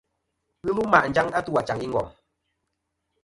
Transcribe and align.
Ghɨ 0.63 0.71
lum 0.75 0.87
ma' 0.93 1.07
njaŋ 1.09 1.27
a 1.37 1.39
tu 1.45 1.51
achaŋ 1.59 1.79
i 1.85 1.87
ngom. 1.89 2.07